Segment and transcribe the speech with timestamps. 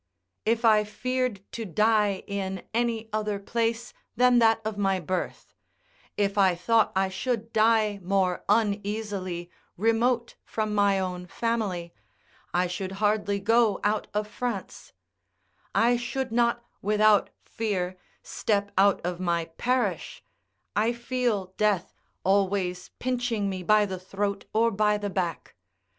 [0.45, 5.53] If I feared to die in any other place than that of my birth;
[6.17, 11.93] if I thought I should die more uneasily remote from my own family,
[12.51, 14.91] I should hardly go out of France;
[15.75, 20.23] I should not, without fear, step out of my parish;
[20.75, 21.93] I feel death
[22.23, 25.53] always pinching me by the throat or by the back.